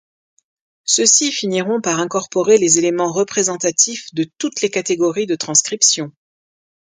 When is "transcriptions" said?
5.35-6.11